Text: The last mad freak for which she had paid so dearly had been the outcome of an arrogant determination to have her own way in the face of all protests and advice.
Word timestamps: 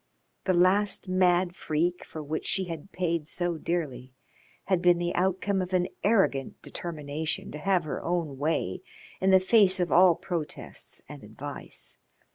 The 0.45 0.55
last 0.55 1.07
mad 1.07 1.55
freak 1.55 2.03
for 2.03 2.23
which 2.23 2.47
she 2.47 2.63
had 2.63 2.91
paid 2.91 3.27
so 3.27 3.59
dearly 3.59 4.15
had 4.63 4.81
been 4.81 4.97
the 4.97 5.13
outcome 5.13 5.61
of 5.61 5.73
an 5.73 5.89
arrogant 6.03 6.59
determination 6.63 7.51
to 7.51 7.59
have 7.59 7.83
her 7.83 8.01
own 8.01 8.39
way 8.39 8.81
in 9.19 9.29
the 9.29 9.39
face 9.39 9.79
of 9.79 9.91
all 9.91 10.15
protests 10.15 11.03
and 11.07 11.23
advice. 11.23 11.99